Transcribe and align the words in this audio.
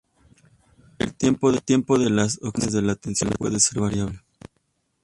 El 0.97 1.13
tiempo 1.13 1.51
de 1.51 2.09
las 2.09 2.37
oscilaciones 2.41 2.73
de 2.73 2.81
la 2.81 2.93
atención 2.93 3.29
puede 3.37 3.59
ser 3.59 3.81
variable. 3.81 4.19